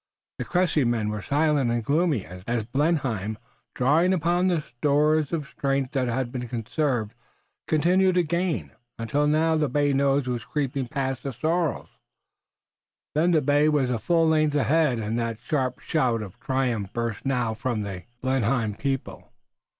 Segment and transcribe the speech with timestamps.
[0.39, 3.37] The Cressy men were silent and gloomy, as Blenheim,
[3.75, 7.13] drawing upon the stores of strength that had been conserved,
[7.67, 11.87] continued to gain, until now the bay nose was creeping past the sorrel.
[13.13, 17.23] Then the bay was a full length ahead and that sharp shout of triumph burst
[17.23, 19.31] now from the Blenheim people.